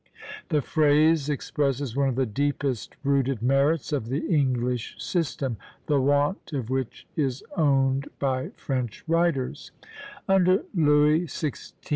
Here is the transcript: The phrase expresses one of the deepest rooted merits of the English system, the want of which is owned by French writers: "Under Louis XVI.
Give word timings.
The 0.49 0.63
phrase 0.63 1.29
expresses 1.29 1.95
one 1.95 2.09
of 2.09 2.15
the 2.15 2.25
deepest 2.25 2.95
rooted 3.03 3.43
merits 3.43 3.93
of 3.93 4.07
the 4.07 4.25
English 4.25 4.95
system, 4.97 5.57
the 5.85 6.01
want 6.01 6.53
of 6.53 6.71
which 6.71 7.05
is 7.15 7.43
owned 7.55 8.07
by 8.17 8.49
French 8.57 9.03
writers: 9.07 9.69
"Under 10.27 10.63
Louis 10.73 11.27
XVI. 11.27 11.73